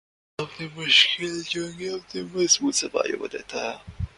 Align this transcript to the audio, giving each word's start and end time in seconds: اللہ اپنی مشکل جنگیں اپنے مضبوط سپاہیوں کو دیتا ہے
اللہ 0.39 0.45
اپنی 0.45 0.67
مشکل 0.77 1.41
جنگیں 1.43 1.89
اپنے 1.89 2.21
مضبوط 2.33 2.75
سپاہیوں 2.75 3.19
کو 3.19 3.27
دیتا 3.27 3.57
ہے 3.63 4.03